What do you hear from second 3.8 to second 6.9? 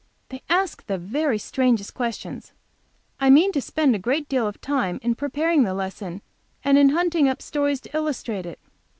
a great deal of time in preparing the lesson, and in